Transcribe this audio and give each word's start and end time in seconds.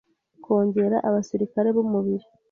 Kongera 0.43 0.97
abasirikare 1.07 1.69
b’umubiri 1.75 2.25